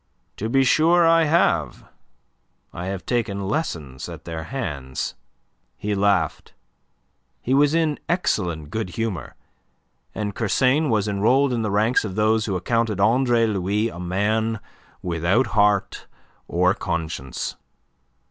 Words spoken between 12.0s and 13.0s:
of those who accounted